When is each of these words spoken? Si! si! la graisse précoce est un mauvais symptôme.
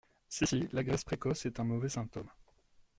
Si! 0.27 0.47
si! 0.47 0.67
la 0.71 0.81
graisse 0.83 1.03
précoce 1.03 1.45
est 1.45 1.59
un 1.59 1.63
mauvais 1.63 1.87
symptôme. 1.87 2.27